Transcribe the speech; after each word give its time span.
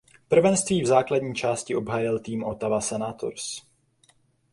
Prvenství 0.27 0.81
v 0.81 0.85
základní 0.87 1.35
části 1.35 1.75
obhájil 1.75 2.19
tým 2.19 2.43
Ottawa 2.43 2.81
Senators. 2.81 3.65